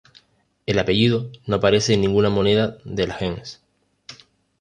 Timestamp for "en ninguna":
1.93-2.31